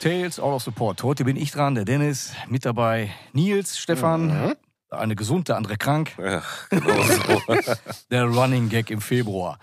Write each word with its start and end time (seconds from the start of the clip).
Tales 0.00 0.38
All 0.38 0.52
of 0.52 0.62
Support. 0.62 1.02
Heute 1.02 1.24
bin 1.24 1.36
ich 1.36 1.50
dran, 1.50 1.74
der 1.74 1.84
Dennis. 1.84 2.32
Mit 2.48 2.64
dabei 2.64 3.10
Nils, 3.32 3.78
Stefan. 3.78 4.26
Mhm. 4.28 4.54
Eine 4.90 5.16
gesund, 5.16 5.48
der 5.48 5.56
andere 5.56 5.76
krank. 5.76 6.12
Ja, 6.18 6.42
genau 6.70 7.02
so. 7.02 7.52
Der 8.10 8.24
Running 8.24 8.68
Gag 8.68 8.90
im 8.90 9.00
Februar. 9.00 9.58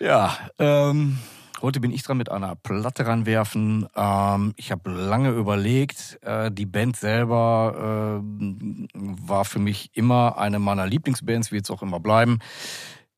Ja, 0.00 0.36
ähm, 0.58 1.18
heute 1.62 1.78
bin 1.78 1.92
ich 1.92 2.02
dran 2.02 2.16
mit 2.16 2.28
einer 2.28 2.56
Platte 2.56 3.06
ranwerfen. 3.06 3.86
Ähm, 3.94 4.52
ich 4.56 4.72
habe 4.72 4.90
lange 4.90 5.30
überlegt. 5.30 6.18
Äh, 6.22 6.50
die 6.50 6.66
Band 6.66 6.96
selber 6.96 8.20
äh, 8.20 8.90
war 8.94 9.44
für 9.44 9.60
mich 9.60 9.90
immer 9.94 10.38
eine 10.38 10.58
meiner 10.58 10.86
Lieblingsbands, 10.88 11.52
wird 11.52 11.64
es 11.66 11.70
auch 11.70 11.82
immer 11.82 12.00
bleiben. 12.00 12.40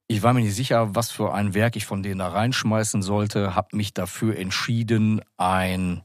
Ich 0.09 0.23
war 0.23 0.35
mir 0.35 0.41
nicht 0.41 0.55
sicher, 0.55 0.95
was 0.95 1.11
für 1.11 1.33
ein 1.33 1.55
Werk 1.55 1.75
ich 1.75 1.87
von 1.87 2.03
denen 2.03 2.19
da 2.19 2.29
reinschmeißen 2.29 3.01
sollte. 3.01 3.55
Habe 3.55 3.77
mich 3.77 3.95
dafür 3.95 4.37
entschieden, 4.37 5.23
ein 5.39 6.03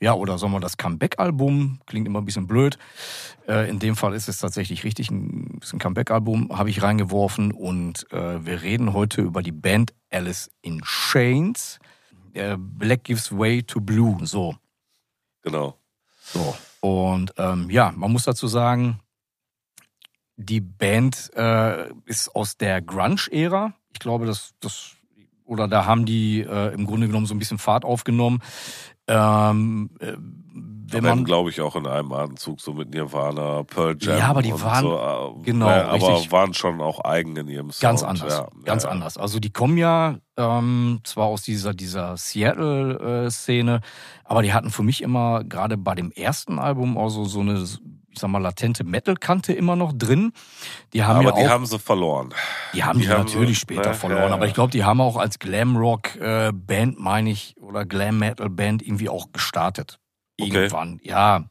ja, 0.00 0.14
oder 0.14 0.38
sagen 0.38 0.52
wir 0.52 0.60
das 0.60 0.76
Comeback-Album, 0.76 1.80
klingt 1.86 2.06
immer 2.06 2.20
ein 2.20 2.24
bisschen 2.24 2.46
blöd. 2.46 2.78
Äh, 3.48 3.68
in 3.70 3.78
dem 3.78 3.96
Fall 3.96 4.14
ist 4.14 4.28
es 4.28 4.38
tatsächlich 4.38 4.84
richtig, 4.84 5.10
ein, 5.10 5.58
ist 5.62 5.72
ein 5.72 5.78
Comeback-Album, 5.78 6.56
habe 6.56 6.70
ich 6.70 6.82
reingeworfen 6.82 7.52
und 7.52 8.10
äh, 8.12 8.44
wir 8.44 8.62
reden 8.62 8.92
heute 8.92 9.22
über 9.22 9.42
die 9.42 9.52
Band 9.52 9.94
Alice 10.10 10.50
in 10.62 10.82
Chains. 10.82 11.78
Äh, 12.34 12.56
Black 12.58 13.04
gives 13.04 13.36
way 13.36 13.62
to 13.62 13.80
blue, 13.80 14.18
so. 14.24 14.56
genau. 15.42 15.78
so. 16.20 16.56
Und 16.80 17.32
ähm, 17.38 17.70
ja, 17.70 17.92
man 17.96 18.12
muss 18.12 18.24
dazu 18.24 18.46
sagen, 18.46 19.00
die 20.36 20.60
Band 20.60 21.30
äh, 21.34 21.88
ist 22.04 22.34
aus 22.34 22.58
der 22.58 22.82
Grunge-Ära. 22.82 23.72
Ich 23.92 23.98
glaube, 23.98 24.26
das, 24.26 24.54
das, 24.60 24.92
oder 25.44 25.66
da 25.66 25.86
haben 25.86 26.04
die 26.04 26.40
äh, 26.40 26.74
im 26.74 26.86
Grunde 26.86 27.06
genommen 27.06 27.26
so 27.26 27.34
ein 27.34 27.38
bisschen 27.38 27.58
Fahrt 27.58 27.84
aufgenommen. 27.84 28.42
Ähm, 29.08 29.90
äh, 30.00 30.12
wenn 30.88 31.02
man, 31.02 31.24
glaube 31.24 31.50
ich, 31.50 31.60
auch 31.60 31.74
in 31.74 31.86
einem 31.86 32.12
Atemzug, 32.12 32.60
so 32.60 32.72
mit 32.72 32.90
Nirvana, 32.90 33.64
Pearl 33.64 33.96
Jam. 34.00 34.18
Ja, 34.18 34.28
aber 34.28 34.40
die 34.42 34.52
und 34.52 34.62
waren- 34.62 34.84
So, 34.84 34.96
äh, 34.96 35.42
genau, 35.44 35.68
äh, 35.68 35.72
aber 35.80 35.92
richtig. 36.12 36.30
waren 36.30 36.54
schon 36.54 36.80
auch 36.80 37.04
eigen 37.04 37.34
in 37.36 37.48
ihrem 37.48 37.70
Sound. 37.72 37.80
Ganz 37.82 38.02
anders, 38.04 38.38
Ja, 38.38 38.48
ganz 38.64 38.84
ja, 38.84 38.90
anders. 38.90 39.18
Also 39.18 39.40
die 39.40 39.50
kommen 39.50 39.78
ja 39.78 40.16
ähm, 40.36 41.00
zwar 41.02 41.26
aus 41.26 41.42
dieser 41.42 41.74
dieser 41.74 42.16
Seattle-Szene, 42.16 43.80
aber 44.24 44.42
die 44.42 44.52
hatten 44.52 44.70
für 44.70 44.82
mich 44.84 45.02
immer 45.02 45.42
gerade 45.44 45.76
bei 45.76 45.94
dem 45.96 46.12
ersten 46.12 46.58
Album 46.58 46.96
auch 46.96 47.08
so, 47.08 47.24
so 47.24 47.40
eine, 47.40 47.64
ich 48.16 48.20
sag 48.20 48.28
mal, 48.30 48.38
latente 48.40 48.82
Metal-Kante 48.82 49.52
immer 49.52 49.76
noch 49.76 49.92
drin. 49.92 50.32
Die 50.92 51.04
haben 51.04 51.18
Aber 51.26 51.36
ja 51.36 51.42
die 51.42 51.46
auch, 51.48 51.50
haben 51.52 51.66
sie 51.66 51.78
verloren. 51.78 52.34
die 52.74 52.82
haben 52.82 52.98
die, 52.98 53.04
die 53.06 53.12
haben 53.12 53.24
natürlich 53.24 53.58
so- 53.58 53.62
später 53.62 53.90
ja, 53.90 53.92
verloren, 53.94 54.28
ja, 54.30 54.34
aber 54.34 54.46
ich 54.46 54.54
glaube, 54.54 54.72
die 54.72 54.84
haben 54.84 55.00
auch 55.00 55.16
als 55.16 55.38
Glam-Rock-Band, 55.38 56.98
meine 56.98 57.30
ich, 57.30 57.54
oder 57.60 57.84
Glam-Metal-Band 57.84 58.82
irgendwie 58.82 59.08
auch 59.08 59.32
gestartet. 59.32 59.98
Okay. 60.40 60.50
Irgendwann, 60.54 60.98
ja. 61.02 61.44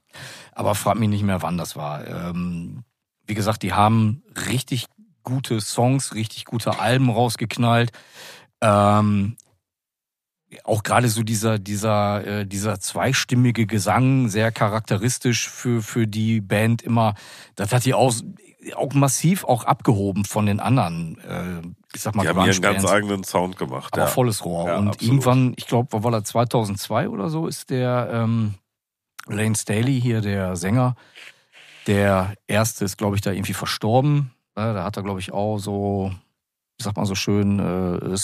Aber 0.52 0.75
frag 0.75 0.97
mich 0.97 1.09
nicht 1.09 1.23
mehr, 1.23 1.41
wann 1.41 1.58
das 1.58 1.75
war. 1.75 2.05
Ähm, 2.08 2.83
wie 3.27 3.33
gesagt, 3.33 3.63
die 3.63 3.73
haben 3.73 4.23
richtig 4.49 4.86
gute 5.23 5.59
Songs, 5.61 6.13
richtig 6.13 6.45
gute 6.45 6.80
Alben 6.80 7.09
rausgeknallt. 7.09 7.91
Ähm, 8.61 9.38
auch 10.64 10.84
gerade 10.84 11.09
so 11.09 11.23
dieser, 11.23 11.59
dieser, 11.59 12.25
äh, 12.25 12.45
dieser 12.45 12.80
zweistimmige 12.80 13.66
Gesang, 13.66 14.30
sehr 14.30 14.52
charakteristisch 14.52 15.50
für, 15.50 15.81
für 15.81 16.08
die 16.08 16.42
Band 16.42 16.81
immer. 16.81 17.16
Das 17.56 17.73
hat 17.73 17.86
die 17.86 17.94
auch, 17.94 18.14
auch 18.76 18.94
massiv 18.94 19.44
auch 19.44 19.64
abgehoben 19.64 20.26
von 20.26 20.45
den 20.45 20.59
anderen, 20.59 21.20
äh, 21.20 21.61
ich 21.95 22.02
sag 22.02 22.16
mal, 22.16 22.23
Die 22.23 22.30
haben 22.30 22.45
ihren 22.45 22.61
ganz 22.61 22.86
eigenen 22.86 23.23
Sound 23.23 23.58
gemacht. 23.58 23.94
Aber 23.94 24.03
ja. 24.03 24.08
volles 24.08 24.44
Rohr. 24.45 24.67
Ja, 24.67 24.77
und 24.77 24.89
absolut. 24.89 25.14
irgendwann, 25.14 25.54
ich 25.58 25.67
glaube, 25.67 26.04
war 26.04 26.14
er 26.14 26.23
2002 26.23 27.10
oder 27.10 27.30
so, 27.30 27.48
ist 27.48 27.70
der 27.70 28.10
ähm, 28.11 28.55
Lane 29.27 29.55
Staley 29.55 29.99
hier, 29.99 30.21
der 30.21 30.55
Sänger, 30.55 30.95
der 31.88 32.33
erste 32.48 32.86
ist, 32.86 32.98
glaube 32.98 33.15
ich, 33.15 33.21
da 33.21 33.32
irgendwie 33.32 33.54
verstorben. 33.54 34.32
Da 34.55 34.83
hat 34.83 34.98
er, 34.98 35.04
glaube 35.04 35.20
ich, 35.20 35.32
auch 35.33 35.58
so, 35.58 36.11
sagt 36.81 36.97
man 36.97 37.05
so 37.05 37.15
schön, 37.15 37.59
äh, 37.59 38.15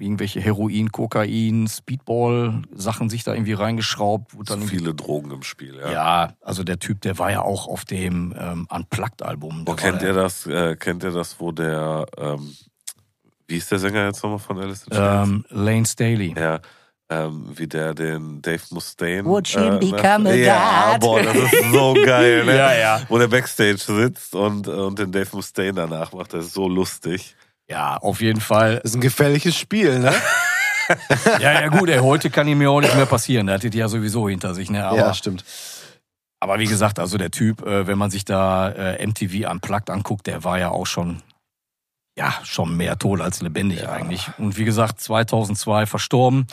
irgendwelche 0.00 0.40
Heroin, 0.40 0.90
Kokain, 0.90 1.68
Speedball-Sachen 1.68 3.08
sich 3.08 3.22
da 3.24 3.34
irgendwie 3.34 3.52
reingeschraubt. 3.52 4.34
Wurde 4.34 4.48
dann 4.52 4.60
irgendwie- 4.60 4.78
viele 4.78 4.94
Drogen 4.94 5.30
im 5.30 5.42
Spiel. 5.42 5.76
Ja. 5.78 5.92
ja. 5.92 6.32
also 6.40 6.64
der 6.64 6.78
Typ, 6.78 7.00
der 7.02 7.18
war 7.18 7.30
ja 7.30 7.42
auch 7.42 7.68
auf 7.68 7.84
dem 7.84 8.34
ähm, 8.38 8.66
Unplugged-Album. 8.70 9.66
War 9.66 9.76
kennt 9.76 10.02
ihr 10.02 10.12
das? 10.12 10.46
Äh, 10.46 10.76
kennt 10.76 11.04
ihr 11.04 11.12
das, 11.12 11.38
wo 11.38 11.52
der, 11.52 12.06
ähm, 12.18 12.52
wie 13.46 13.56
ist 13.56 13.70
der 13.70 13.78
Sänger 13.78 14.06
jetzt 14.06 14.22
nochmal 14.22 14.38
von 14.38 14.58
Alice 14.58 14.84
in 14.84 14.92
Chains? 14.96 15.28
Ähm, 15.28 15.44
Lane 15.50 15.86
Staley. 15.86 16.34
Ja, 16.36 16.60
ähm, 17.10 17.52
wie 17.54 17.66
der 17.68 17.94
den 17.94 18.40
Dave 18.42 18.62
Mustaine. 18.70 19.24
Watch 19.28 19.52
him 19.54 19.74
ne? 19.74 19.78
become 19.78 20.30
a 20.30 20.34
Ja, 20.34 20.92
god. 20.92 21.00
boah, 21.00 21.22
das 21.22 21.36
ist 21.36 21.72
so 21.72 21.94
geil, 22.06 22.44
ne? 22.44 22.56
Ja, 22.56 22.74
ja. 22.74 23.00
Wo 23.08 23.18
der 23.18 23.28
Backstage 23.28 23.76
sitzt 23.78 24.34
und, 24.34 24.66
und 24.66 24.98
den 24.98 25.12
Dave 25.12 25.28
Mustaine 25.32 25.74
danach 25.74 26.12
macht, 26.12 26.32
das 26.34 26.46
ist 26.46 26.54
so 26.54 26.66
lustig. 26.68 27.36
Ja, 27.68 27.96
auf 27.96 28.20
jeden 28.20 28.40
Fall. 28.40 28.80
Das 28.82 28.92
ist 28.92 28.96
ein 28.96 29.00
gefährliches 29.00 29.56
Spiel, 29.56 29.98
ne? 29.98 30.12
Ja, 31.40 31.52
ja, 31.60 31.68
gut, 31.68 31.88
ey, 31.88 32.00
heute 32.00 32.28
kann 32.28 32.48
ihm 32.48 32.60
ja 32.60 32.68
auch 32.68 32.80
nicht 32.80 32.94
mehr 32.94 33.06
passieren. 33.06 33.46
Der 33.46 33.54
hat 33.54 33.64
das 33.64 33.74
ja 33.74 33.88
sowieso 33.88 34.28
hinter 34.28 34.54
sich, 34.54 34.68
ne? 34.68 34.84
Aber, 34.84 34.96
ja, 34.96 35.14
stimmt. 35.14 35.44
aber 36.40 36.58
wie 36.58 36.66
gesagt, 36.66 36.98
also 36.98 37.16
der 37.18 37.30
Typ, 37.30 37.64
äh, 37.64 37.86
wenn 37.86 37.96
man 37.96 38.10
sich 38.10 38.24
da 38.24 38.68
äh, 38.70 39.06
MTV 39.06 39.50
Unplugged 39.50 39.90
anguckt, 39.90 40.26
der 40.26 40.44
war 40.44 40.58
ja 40.58 40.70
auch 40.70 40.86
schon, 40.86 41.22
ja, 42.18 42.34
schon 42.42 42.76
mehr 42.76 42.98
tot 42.98 43.20
als 43.20 43.40
lebendig 43.40 43.88
eigentlich. 43.88 44.28
Und 44.38 44.58
wie 44.58 44.64
gesagt, 44.64 45.00
2002 45.00 45.86
verstorben. 45.86 46.46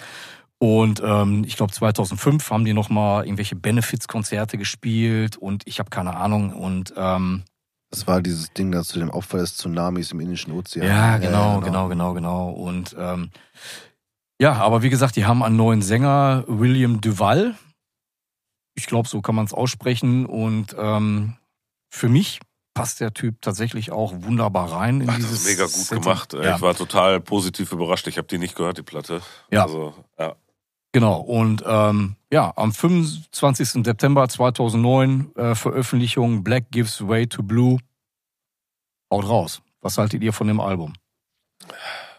Und 0.60 1.02
ähm, 1.04 1.44
ich 1.46 1.56
glaube 1.56 1.72
2005 1.72 2.50
haben 2.52 2.66
die 2.66 2.74
nochmal 2.74 3.26
irgendwelche 3.26 3.56
Benefits-Konzerte 3.56 4.58
gespielt 4.58 5.38
und 5.38 5.64
ich 5.66 5.80
habe 5.80 5.90
keine 5.90 6.16
Ahnung. 6.16 6.54
Und 6.54 6.94
ähm, 6.98 7.44
Das 7.92 8.06
war 8.06 8.22
dieses 8.22 8.54
Ding 8.54 8.72
da 8.72 8.84
zu 8.84 9.00
dem 9.00 9.10
Opfer 9.10 9.40
des 9.40 9.58
Tsunamis 9.58 10.12
im 10.12 10.20
Indischen 10.20 10.54
Ozean. 10.54 10.86
Ja, 10.86 11.18
genau, 11.18 11.60
genau, 11.60 11.88
genau, 11.88 12.14
genau. 12.14 12.50
Und 12.52 12.96
ähm, 12.98 13.32
ja, 14.40 14.54
aber 14.54 14.84
wie 14.84 14.90
gesagt, 14.90 15.16
die 15.16 15.26
haben 15.26 15.42
einen 15.44 15.56
neuen 15.58 15.82
Sänger, 15.82 16.44
William 16.48 17.02
Duval. 17.02 17.56
Ich 18.76 18.86
glaube, 18.86 19.08
so 19.10 19.22
kann 19.22 19.36
man 19.36 19.46
es 19.46 19.54
aussprechen. 19.54 20.26
Und 20.26 20.76
ähm, 20.78 21.36
für 21.90 22.10
mich 22.10 22.40
passt 22.76 23.02
der 23.02 23.14
Typ 23.14 23.42
tatsächlich 23.42 23.92
auch 23.92 24.14
wunderbar 24.18 24.72
rein 24.72 25.02
in 25.02 25.10
Ach, 25.10 25.16
das 25.16 25.26
dieses 25.26 25.42
ist 25.42 25.48
mega 25.48 25.64
gut 25.64 25.72
Setting. 25.74 26.02
gemacht. 26.04 26.34
Ja, 26.34 26.56
Ich 26.56 26.62
war 26.62 26.76
total 26.76 27.20
positiv 27.20 27.72
überrascht. 27.72 28.08
Ich 28.08 28.18
habe 28.18 28.28
die 28.28 28.38
nicht 28.38 28.56
gehört, 28.56 28.78
die 28.78 28.84
Platte. 28.84 29.22
Ja. 29.52 29.64
Also, 29.64 29.94
ja. 30.18 30.36
Genau. 30.92 31.20
Und 31.20 31.64
ähm, 31.66 32.16
ja, 32.32 32.54
am 32.56 32.72
25. 32.72 33.84
September 33.86 34.28
2009 34.28 35.36
äh, 35.36 35.56
Veröffentlichung 35.56 36.44
Black 36.44 36.72
Gives 36.72 37.08
Way 37.08 37.28
to 37.28 37.44
Blue. 37.44 37.80
Haut 39.12 39.28
raus. 39.28 39.62
Was 39.82 39.98
haltet 39.98 40.22
ihr 40.22 40.34
von 40.34 40.48
dem 40.48 40.60
Album? 40.60 40.94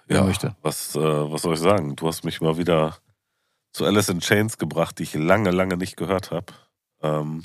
Wer 0.07 0.19
ja. 0.19 0.25
möchte? 0.25 0.57
Was, 0.63 0.97
äh, 0.97 1.01
was 1.01 1.43
soll 1.43 1.55
ich 1.55 1.61
sagen? 1.61 1.95
Du 1.95 2.09
hast 2.09 2.25
mich 2.25 2.41
mal 2.41 2.59
wieder 2.59 2.97
zu 3.73 3.85
Alice 3.85 4.09
in 4.09 4.21
Chains 4.21 4.59
gebracht, 4.59 4.99
die 4.99 5.05
ich 5.05 5.15
lange, 5.15 5.51
lange 5.51 5.77
nicht 5.77 5.97
gehört 5.97 6.31
habe. 6.31 6.53
Ähm, 7.03 7.43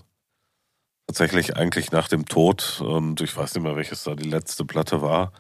tatsächlich 1.08 1.56
eigentlich 1.56 1.92
nach 1.92 2.08
dem 2.08 2.26
Tod, 2.26 2.82
und 2.82 3.22
ich 3.22 3.36
weiß 3.38 3.54
nicht 3.54 3.64
mehr, 3.64 3.76
welches 3.76 4.04
da 4.04 4.16
die 4.16 4.28
letzte 4.28 4.66
Platte 4.66 5.02
war, 5.02 5.32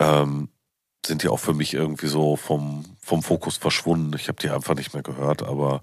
ähm, 0.00 0.48
sind 1.06 1.22
die 1.22 1.28
auch 1.28 1.38
für 1.38 1.54
mich 1.54 1.74
irgendwie 1.74 2.06
so 2.06 2.36
vom, 2.36 2.84
vom 3.00 3.22
Fokus 3.22 3.56
verschwunden. 3.56 4.14
Ich 4.16 4.28
habe 4.28 4.38
die 4.40 4.50
einfach 4.50 4.74
nicht 4.74 4.94
mehr 4.94 5.02
gehört, 5.02 5.42
aber 5.42 5.82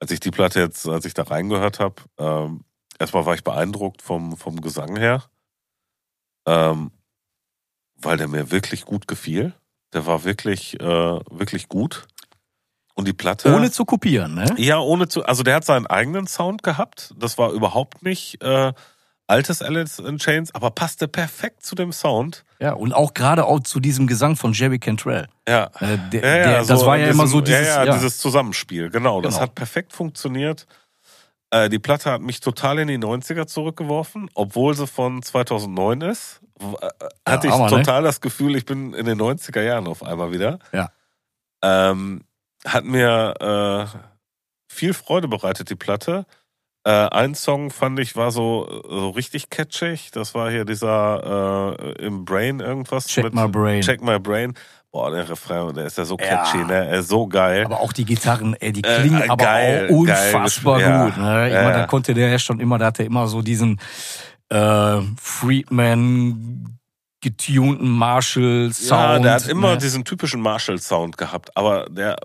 als 0.00 0.10
ich 0.10 0.20
die 0.20 0.30
Platte 0.30 0.60
jetzt, 0.60 0.86
als 0.86 1.04
ich 1.04 1.14
da 1.14 1.24
reingehört 1.24 1.80
habe, 1.80 1.96
ähm, 2.18 2.64
erstmal 2.98 3.26
war 3.26 3.34
ich 3.34 3.44
beeindruckt 3.44 4.02
vom, 4.02 4.36
vom 4.36 4.60
Gesang 4.60 4.96
her, 4.96 5.24
ähm, 6.46 6.90
weil 7.96 8.16
der 8.16 8.28
mir 8.28 8.50
wirklich 8.50 8.84
gut 8.84 9.08
gefiel. 9.08 9.54
Der 9.92 10.06
war 10.06 10.24
wirklich, 10.24 10.78
äh, 10.80 10.84
wirklich 10.84 11.68
gut. 11.68 12.06
Und 12.94 13.06
die 13.06 13.12
Platte. 13.12 13.54
Ohne 13.54 13.70
zu 13.70 13.84
kopieren, 13.84 14.34
ne? 14.34 14.54
Ja, 14.58 14.80
ohne 14.80 15.08
zu. 15.08 15.24
Also 15.24 15.42
der 15.42 15.54
hat 15.54 15.64
seinen 15.64 15.86
eigenen 15.86 16.26
Sound 16.26 16.62
gehabt. 16.62 17.14
Das 17.16 17.38
war 17.38 17.52
überhaupt 17.52 18.02
nicht 18.02 18.42
äh, 18.42 18.72
altes 19.28 19.62
Alice 19.62 19.98
in 20.00 20.18
Chains, 20.18 20.54
aber 20.54 20.70
passte 20.72 21.06
perfekt 21.06 21.64
zu 21.64 21.74
dem 21.74 21.92
Sound. 21.92 22.44
Ja, 22.60 22.72
und 22.72 22.92
auch 22.92 23.14
gerade 23.14 23.44
auch 23.46 23.60
zu 23.60 23.78
diesem 23.78 24.06
Gesang 24.08 24.34
von 24.36 24.52
Jerry 24.52 24.78
Cantrell. 24.80 25.28
Ja. 25.48 25.70
Äh, 25.80 25.98
der, 26.12 26.20
Ja, 26.22 26.36
ja, 26.36 26.44
der, 26.50 26.64
das 26.64 26.80
so 26.80 26.86
war 26.86 26.96
ja 26.96 27.04
in 27.06 27.10
immer 27.12 27.24
diesem- 27.24 27.38
so 27.38 27.40
dieses, 27.42 27.66
ja, 27.68 27.84
ja, 27.84 27.92
dieses 27.94 28.18
Zusammenspiel, 28.18 28.90
genau. 28.90 29.20
Das 29.20 29.34
Genau. 29.34 29.42
hat 29.44 29.54
perfekt 29.54 29.92
funktioniert. 29.92 30.66
Äh, 31.50 31.68
die 31.68 31.78
Platte 31.78 32.10
hat 32.10 32.20
mich 32.20 32.40
total 32.40 32.78
in 32.80 32.88
die 32.88 32.98
90er 32.98 33.46
zurückgeworfen, 33.46 34.28
obwohl 34.34 34.74
sie 34.74 34.86
von 34.86 35.22
2009 35.22 36.00
ist. 36.02 36.40
Äh, 36.60 36.88
Hatte 37.30 37.46
ich 37.46 37.52
Hammer, 37.52 37.70
ne? 37.70 37.76
total 37.82 38.02
das 38.02 38.20
Gefühl, 38.20 38.56
ich 38.56 38.64
bin 38.66 38.92
in 38.92 39.06
den 39.06 39.18
90er 39.18 39.62
Jahren 39.62 39.86
auf 39.86 40.02
einmal 40.02 40.32
wieder. 40.32 40.58
Ja. 40.72 40.90
Ähm, 41.62 42.24
hat 42.66 42.84
mir 42.84 43.34
äh, 43.94 43.98
viel 44.68 44.92
Freude 44.94 45.28
bereitet, 45.28 45.70
die 45.70 45.74
Platte. 45.76 46.26
Äh, 46.88 47.08
ein 47.10 47.34
Song 47.34 47.70
fand 47.70 47.98
ich 48.00 48.16
war 48.16 48.30
so, 48.30 48.66
so 48.88 49.10
richtig 49.10 49.50
catchig. 49.50 50.10
Das 50.12 50.34
war 50.34 50.50
hier 50.50 50.64
dieser 50.64 51.74
äh, 51.78 52.06
im 52.06 52.24
Brain 52.24 52.60
irgendwas. 52.60 53.06
Check 53.08 53.34
My 53.34 53.46
Brain. 53.46 53.82
Check 53.82 54.00
My 54.02 54.18
Brain. 54.18 54.54
boah, 54.90 55.10
der 55.10 55.28
Refrain, 55.28 55.74
der 55.74 55.84
ist 55.84 55.98
ja 55.98 56.06
so 56.06 56.16
Ja. 56.18 56.24
catchy, 56.44 56.64
ne? 56.64 56.86
Er 56.88 57.00
ist 57.00 57.08
so 57.08 57.26
geil. 57.26 57.66
Aber 57.66 57.80
auch 57.80 57.92
die 57.92 58.06
Gitarren, 58.06 58.54
ey, 58.54 58.72
die 58.72 58.82
Äh, 58.82 59.00
klingen 59.00 59.20
äh, 59.20 59.28
aber 59.28 59.44
geil, 59.44 59.88
auch 59.90 59.96
unfassbar 59.96 60.78
geil 60.80 61.04
gut. 61.04 61.18
Ne? 61.18 61.48
Ich 61.48 61.52
ja. 61.52 61.58
meine, 61.58 61.66
Ja, 61.66 61.72
da 61.72 61.78
ja. 61.80 61.86
konnte 61.86 62.14
der 62.14 62.28
ja 62.30 62.38
schon 62.38 62.58
immer, 62.58 62.78
da 62.78 62.86
hat 62.86 62.98
er 62.98 63.04
immer 63.04 63.26
so 63.26 63.42
diesen 63.42 63.78
äh, 64.48 64.96
Friedman 65.20 66.77
getunten 67.20 67.88
Marshall-Sound. 67.88 68.90
ja, 68.90 69.18
der 69.18 69.32
hat 69.34 69.48
immer 69.48 69.72
ne? 69.72 69.78
diesen 69.78 70.04
typischen 70.04 70.40
Marshall-Sound 70.40 71.16
gehabt, 71.16 71.56
aber 71.56 71.86
der 71.90 72.16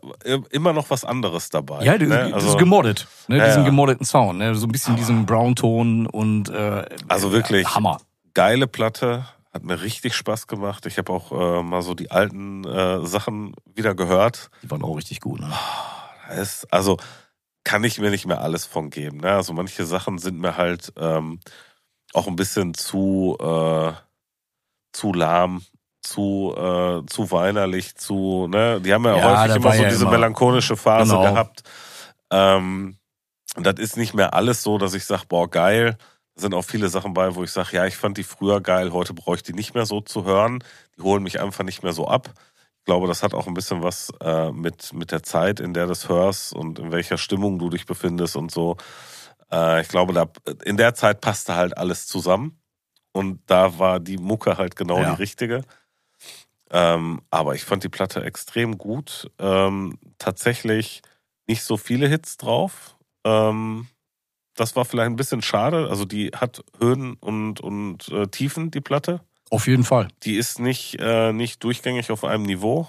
immer 0.51 0.73
noch 0.73 0.89
was 0.89 1.03
anderes 1.03 1.49
dabei. 1.49 1.83
Ja, 1.83 1.97
ne? 1.97 2.29
das 2.31 2.43
ist 2.43 2.57
gemoddet, 2.57 3.07
ne? 3.27 3.37
Ja, 3.37 3.45
diesen 3.45 3.63
ja. 3.63 3.69
gemoddeten 3.69 4.05
Sound, 4.05 4.39
ne? 4.39 4.53
so 4.55 4.67
ein 4.67 4.71
bisschen 4.71 4.95
diesen 4.95 5.25
Brownton 5.25 6.05
und 6.05 6.49
äh, 6.49 6.85
Also 7.07 7.31
wirklich. 7.31 7.73
Hammer. 7.73 7.99
geile 8.33 8.67
Platte, 8.67 9.25
hat 9.53 9.63
mir 9.63 9.81
richtig 9.81 10.15
Spaß 10.15 10.47
gemacht. 10.47 10.85
Ich 10.85 10.97
habe 10.97 11.11
auch 11.13 11.31
äh, 11.31 11.63
mal 11.63 11.81
so 11.81 11.93
die 11.93 12.11
alten 12.11 12.63
äh, 12.63 13.05
Sachen 13.05 13.55
wieder 13.73 13.93
gehört. 13.93 14.49
Die 14.63 14.71
waren 14.71 14.83
auch 14.83 14.95
richtig 14.95 15.21
gut. 15.21 15.39
Ne? 15.39 15.51
Ist, 16.39 16.71
also 16.73 16.97
kann 17.63 17.83
ich 17.83 17.99
mir 17.99 18.09
nicht 18.09 18.25
mehr 18.25 18.41
alles 18.41 18.65
von 18.65 18.89
geben. 18.89 19.17
Ne? 19.17 19.31
Also 19.31 19.53
manche 19.53 19.85
Sachen 19.85 20.17
sind 20.17 20.39
mir 20.39 20.57
halt 20.57 20.91
ähm, 20.97 21.39
auch 22.13 22.27
ein 22.27 22.35
bisschen 22.35 22.73
zu, 22.73 23.37
äh, 23.39 23.91
zu 24.93 25.11
lahm, 25.13 25.63
zu, 26.01 26.53
äh, 26.55 27.05
zu 27.07 27.31
weinerlich, 27.31 27.95
zu, 27.95 28.47
ne? 28.47 28.79
Die 28.81 28.93
haben 28.93 29.05
ja, 29.05 29.17
Ja, 29.17 29.41
häufig 29.41 29.55
immer 29.57 29.73
so 29.73 29.83
ja 29.83 29.89
diese 29.89 30.03
immer- 30.03 30.11
melancholische 30.11 30.75
Phase 30.77 31.11
Genau. 31.15 31.23
gehabt. 31.23 31.63
Ähm, 32.31 32.97
und 33.55 33.65
das 33.65 33.75
ist 33.79 33.97
nicht 33.97 34.13
mehr 34.13 34.33
alles 34.33 34.63
so, 34.63 34.77
dass 34.77 34.93
ich 34.93 35.05
sage, 35.05 35.23
boah, 35.27 35.49
geil. 35.49 35.97
Da 36.35 36.41
sind 36.41 36.53
auch 36.55 36.63
viele 36.65 36.89
Sachen 36.89 37.13
bei, 37.13 37.35
wo 37.35 37.43
ich 37.43 37.51
sage, 37.51 37.75
ja, 37.77 37.85
ich 37.85 37.95
fand 37.95 38.17
die 38.17 38.23
früher 38.23 38.59
geil, 38.61 38.91
heute 38.91 39.13
brauche 39.13 39.35
ich 39.35 39.43
die 39.43 39.53
nicht 39.53 39.75
mehr 39.75 39.85
so 39.85 40.01
zu 40.01 40.25
hören. 40.25 40.63
Die 40.97 41.01
holen 41.03 41.21
mich 41.23 41.39
einfach 41.39 41.63
nicht 41.63 41.83
mehr 41.83 41.93
so 41.93 42.07
ab. 42.07 42.31
Ich 42.79 42.85
glaube, 42.85 43.07
das 43.07 43.23
hat 43.23 43.33
auch 43.33 43.47
ein 43.47 43.53
bisschen 43.53 43.81
was 43.83 44.11
äh, 44.19 44.51
mit, 44.51 44.91
mit 44.93 45.11
der 45.11 45.23
Zeit, 45.23 45.59
in 45.59 45.73
der 45.73 45.83
du 45.83 45.89
das 45.89 46.09
hörst 46.09 46.53
und 46.53 46.79
in 46.79 46.91
welcher 46.91 47.17
Stimmung 47.17 47.59
du 47.59 47.69
dich 47.69 47.85
befindest 47.85 48.35
und 48.35 48.51
so. 48.51 48.75
Äh, 49.51 49.81
ich 49.81 49.87
glaube, 49.87 50.11
da, 50.13 50.25
in 50.65 50.75
der 50.75 50.93
Zeit 50.95 51.21
passte 51.21 51.55
halt 51.55 51.77
alles 51.77 52.07
zusammen. 52.07 52.59
Und 53.13 53.39
da 53.47 53.79
war 53.79 53.99
die 53.99 54.17
Mucke 54.17 54.57
halt 54.57 54.75
genau 54.75 54.99
Ja. 54.99 55.11
die 55.11 55.21
richtige. 55.21 55.61
Ähm, 56.71 57.21
aber 57.29 57.55
ich 57.55 57.63
fand 57.63 57.83
die 57.83 57.89
Platte 57.89 58.23
extrem 58.23 58.77
gut. 58.77 59.31
Ähm, 59.39 59.97
tatsächlich 60.17 61.01
nicht 61.47 61.63
so 61.63 61.77
viele 61.77 62.07
Hits 62.07 62.37
drauf. 62.37 62.97
Ähm, 63.23 63.87
das 64.55 64.75
war 64.75 64.83
vielleicht 64.85 65.09
ein 65.11 65.15
bisschen 65.15 65.41
schade. 65.41 65.87
Also 65.89 66.05
die 66.05 66.31
hat 66.35 66.63
Höhen 66.79 67.13
und, 67.15 67.59
und 67.59 68.09
äh, 68.09 68.27
Tiefen, 68.27 68.71
die 68.71 68.81
Platte. 68.81 69.21
Auf 69.51 69.67
jeden 69.67 69.83
Fall. 69.83 70.07
Die 70.23 70.35
ist 70.35 70.59
nicht, 70.59 70.97
äh, 70.99 71.31
nicht 71.31 71.63
durchgängig 71.63 72.09
auf 72.11 72.23
einem 72.23 72.43
Niveau. 72.43 72.87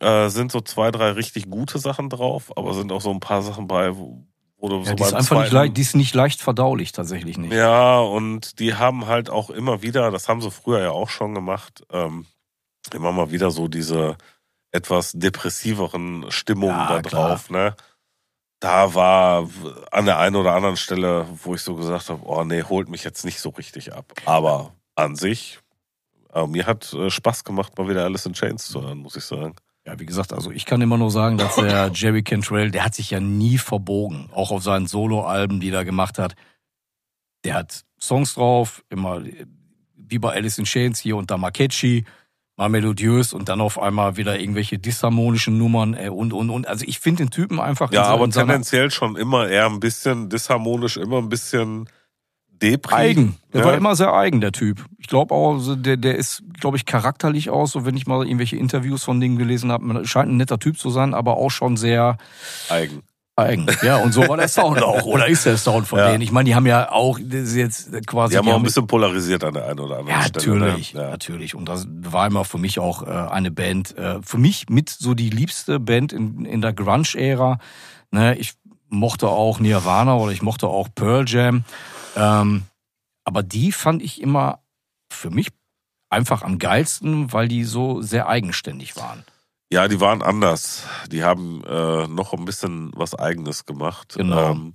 Äh, 0.00 0.30
sind 0.30 0.50
so 0.50 0.60
zwei, 0.62 0.90
drei 0.90 1.10
richtig 1.12 1.50
gute 1.50 1.78
Sachen 1.78 2.08
drauf, 2.08 2.56
aber 2.56 2.72
sind 2.74 2.90
auch 2.90 3.02
so 3.02 3.10
ein 3.10 3.20
paar 3.20 3.42
Sachen 3.42 3.66
bei, 3.68 3.94
wo, 3.96 4.26
du 4.68 4.78
Ja, 4.78 4.84
so 4.86 4.94
die 4.94 5.02
ist 5.02 5.12
einfach 5.14 5.40
nicht 5.40 5.52
leicht, 5.52 5.76
die 5.76 5.80
ist 5.82 5.96
nicht 5.96 6.14
leicht 6.14 6.40
verdaulich, 6.40 6.92
tatsächlich 6.92 7.38
nicht. 7.38 7.52
ja, 7.52 7.98
und 8.00 8.58
die 8.58 8.74
haben 8.74 9.06
halt 9.06 9.30
auch 9.30 9.50
immer 9.50 9.82
wieder, 9.82 10.10
das 10.10 10.28
haben 10.28 10.40
sie 10.40 10.50
früher 10.50 10.80
ja 10.80 10.90
auch 10.90 11.08
schon 11.08 11.34
gemacht, 11.34 11.84
ähm, 11.90 12.26
immer 12.92 13.12
mal 13.12 13.30
wieder 13.30 13.50
so 13.50 13.68
diese 13.68 14.16
etwas 14.72 15.12
depressiveren 15.12 16.30
Stimmungen 16.30 16.76
Ja, 16.76 16.88
da 16.88 17.02
klar. 17.02 17.28
drauf, 17.30 17.50
ne? 17.50 17.74
Da 18.60 18.94
war 18.94 19.48
an 19.90 20.06
der 20.06 20.18
einen 20.18 20.36
oder 20.36 20.54
anderen 20.54 20.76
Stelle, 20.76 21.26
wo 21.42 21.54
ich 21.54 21.62
so 21.62 21.74
gesagt 21.74 22.08
habe, 22.10 22.22
oh 22.24 22.44
nee, 22.44 22.62
holt 22.62 22.88
mich 22.88 23.02
jetzt 23.02 23.24
nicht 23.24 23.40
so 23.40 23.48
richtig 23.50 23.92
ab. 23.92 24.12
Aber 24.24 24.72
an 24.94 25.16
sich, 25.16 25.58
äh, 26.32 26.46
mir 26.46 26.66
hat 26.66 26.92
äh, 26.92 27.10
Spaß 27.10 27.42
gemacht, 27.42 27.76
mal 27.76 27.88
wieder 27.88 28.04
Alice 28.04 28.26
in 28.26 28.34
Chains 28.34 28.66
zu 28.68 28.80
hören, 28.82 28.98
muss 28.98 29.16
ich 29.16 29.24
sagen. 29.24 29.56
Ja, 29.84 29.98
wie 29.98 30.06
gesagt, 30.06 30.32
also 30.32 30.52
ich 30.52 30.64
kann 30.64 30.80
immer 30.80 30.96
nur 30.96 31.10
sagen, 31.10 31.38
dass 31.38 31.56
der 31.56 31.90
Jerry 31.94 32.22
Cantrell, 32.22 32.70
der 32.70 32.84
hat 32.84 32.94
sich 32.94 33.10
ja 33.10 33.18
nie 33.18 33.58
verbogen. 33.58 34.28
Auch 34.32 34.52
auf 34.52 34.62
seinen 34.62 34.86
Soloalben, 34.86 35.60
die 35.60 35.70
er 35.70 35.84
gemacht 35.84 36.18
hat. 36.18 36.34
Der 37.44 37.54
hat 37.54 37.84
Songs 38.00 38.34
drauf, 38.34 38.84
immer 38.90 39.22
wie 39.96 40.18
bei 40.18 40.32
Alice 40.32 40.58
in 40.58 40.64
Chains 40.64 41.00
hier 41.00 41.16
und 41.16 41.30
da 41.30 41.36
mal 41.36 41.50
catchy, 41.50 42.04
mal 42.56 42.68
melodiös 42.68 43.32
und 43.32 43.48
dann 43.48 43.60
auf 43.60 43.80
einmal 43.80 44.16
wieder 44.16 44.38
irgendwelche 44.38 44.78
disharmonischen 44.78 45.58
Nummern 45.58 45.94
äh, 45.94 46.10
und, 46.10 46.32
und, 46.32 46.50
und. 46.50 46.68
Also 46.68 46.84
ich 46.86 47.00
finde 47.00 47.24
den 47.24 47.30
Typen 47.30 47.58
einfach 47.58 47.90
in 47.90 47.96
Ja, 47.96 48.04
aber 48.04 48.28
tendenziell 48.28 48.90
schon 48.90 49.16
immer 49.16 49.48
eher 49.48 49.66
ein 49.66 49.80
bisschen 49.80 50.28
disharmonisch, 50.28 50.96
immer 50.96 51.18
ein 51.18 51.28
bisschen 51.28 51.88
Depri. 52.62 52.94
eigen. 52.94 53.36
Der 53.52 53.60
Ja. 53.60 53.66
war 53.66 53.74
immer 53.74 53.94
sehr 53.96 54.12
eigen, 54.14 54.40
der 54.40 54.52
Typ. 54.52 54.84
Ich 54.98 55.08
glaube 55.08 55.34
auch, 55.34 55.58
so 55.58 55.74
der, 55.76 55.96
der 55.96 56.16
ist, 56.16 56.42
glaube 56.60 56.76
ich, 56.76 56.86
charakterlich 56.86 57.50
aus, 57.50 57.72
so 57.72 57.84
wenn 57.84 57.96
ich 57.96 58.06
mal 58.06 58.24
irgendwelche 58.24 58.56
Interviews 58.56 59.04
von 59.04 59.20
Dingen 59.20 59.36
gelesen 59.36 59.70
habe. 59.72 60.06
Scheint 60.06 60.30
ein 60.30 60.36
netter 60.36 60.58
Typ 60.58 60.78
zu 60.78 60.90
sein, 60.90 61.12
aber 61.14 61.36
auch 61.36 61.50
schon 61.50 61.76
sehr 61.76 62.16
eigen. 62.70 63.02
eigen. 63.36 63.66
Ja, 63.82 63.96
und 63.96 64.12
so 64.12 64.26
war 64.28 64.36
der 64.36 64.48
Sound 64.48 64.82
auch. 64.82 65.04
Oder 65.04 65.26
ist 65.26 65.44
der 65.46 65.56
Sound 65.56 65.86
von 65.88 65.98
Ja. 65.98 66.10
denen? 66.12 66.22
Ich 66.22 66.30
meine, 66.32 66.46
die 66.48 66.54
haben 66.54 66.66
ja 66.66 66.90
auch 66.92 67.18
das 67.20 67.40
ist 67.40 67.56
jetzt 67.56 68.06
quasi. 68.06 68.32
Die 68.32 68.38
haben 68.38 68.48
auch 68.48 68.56
ein 68.56 68.62
bisschen 68.62 68.86
polarisiert 68.86 69.42
an 69.44 69.54
der 69.54 69.66
einen 69.66 69.80
oder 69.80 69.98
anderen 69.98 70.20
ja, 70.20 70.26
Stelle. 70.28 70.58
natürlich, 70.58 70.94
Ne? 70.94 71.00
Ja. 71.02 71.10
natürlich. 71.10 71.54
Und 71.54 71.68
das 71.68 71.86
war 71.88 72.26
immer 72.26 72.44
für 72.44 72.58
mich 72.58 72.78
auch 72.78 73.02
äh, 73.02 73.10
eine 73.10 73.50
Band, 73.50 73.96
äh, 73.98 74.20
für 74.22 74.38
mich 74.38 74.68
mit 74.70 74.88
so 74.90 75.14
die 75.14 75.30
liebste 75.30 75.80
Band 75.80 76.12
in, 76.12 76.44
in 76.44 76.60
der 76.60 76.72
Grunge-Ära. 76.72 77.58
Ne, 78.12 78.36
ich 78.36 78.52
mochte 78.90 79.28
auch 79.28 79.58
Nirvana 79.58 80.16
oder 80.16 80.32
ich 80.32 80.42
mochte 80.42 80.68
auch 80.68 80.88
Pearl 80.94 81.24
Jam. 81.26 81.64
Ähm, 82.16 82.64
aber 83.24 83.42
die 83.42 83.72
fand 83.72 84.02
ich 84.02 84.20
immer 84.20 84.60
für 85.12 85.30
mich 85.30 85.48
einfach 86.10 86.42
am 86.42 86.58
geilsten, 86.58 87.32
weil 87.32 87.48
die 87.48 87.64
so 87.64 88.02
sehr 88.02 88.28
eigenständig 88.28 88.96
waren. 88.96 89.24
Ja, 89.72 89.88
die 89.88 90.00
waren 90.00 90.22
anders. 90.22 90.84
Die 91.10 91.24
haben 91.24 91.64
äh, 91.64 92.06
noch 92.06 92.34
ein 92.34 92.44
bisschen 92.44 92.92
was 92.94 93.14
Eigenes 93.14 93.64
gemacht. 93.64 94.14
Genau. 94.16 94.50
Ähm, 94.52 94.74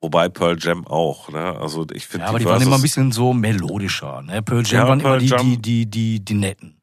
wobei 0.00 0.28
Pearl 0.28 0.56
Jam 0.58 0.84
auch. 0.86 1.28
Ne? 1.28 1.56
Also 1.56 1.86
ich 1.92 2.06
finde 2.08 2.24
Ja, 2.24 2.30
aber 2.30 2.38
die 2.40 2.44
die 2.44 2.50
waren 2.50 2.62
immer 2.62 2.74
ein 2.76 2.82
bisschen 2.82 3.12
so 3.12 3.32
melodischer. 3.32 4.22
Ne? 4.22 4.42
Pearl 4.42 4.64
Jam 4.66 4.72
Ja, 4.80 4.88
waren 4.88 4.98
immer 5.00 5.10
Pearl 5.10 5.20
die, 5.20 5.26
Jam- 5.28 5.40
die, 5.46 5.58
die, 5.62 5.86
die, 5.90 6.24
die 6.24 6.34
netten. 6.34 6.75